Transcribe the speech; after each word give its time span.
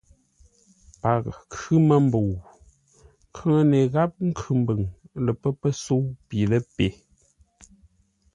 Paghʼə 1.01 1.31
khʉ́ 1.53 1.77
məmbəu. 1.87 2.31
Nkhʉŋəne 3.29 3.79
gháp 3.93 4.11
Nkhʉmbʉŋ 4.29 4.81
lə 5.25 5.31
pə́ 5.41 5.51
pəsə̌u 5.61 6.03
pi 6.27 6.37
ləpe. 6.51 6.87